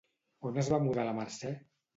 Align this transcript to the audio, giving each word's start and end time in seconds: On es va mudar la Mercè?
On 0.51 0.57
es 0.63 0.71
va 0.75 0.81
mudar 0.87 1.07
la 1.11 1.15
Mercè? 1.21 1.57